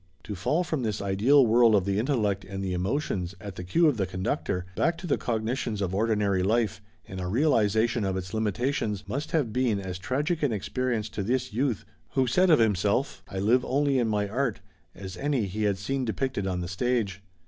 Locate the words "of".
1.75-1.85, 3.87-3.97, 5.79-5.93, 8.03-8.17, 12.49-12.57